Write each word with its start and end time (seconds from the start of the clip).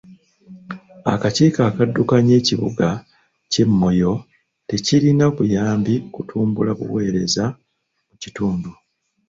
Akakiiko 1.13 1.59
akaddukanya 1.69 2.33
ekibuga 2.41 2.87
ky'e 3.51 3.65
Moyo 3.79 4.13
tekirina 4.67 5.25
buyambi 5.35 5.93
kutumbula 6.13 6.71
buweereza 6.79 7.45
mu 8.07 8.15
kitundu. 8.21 8.69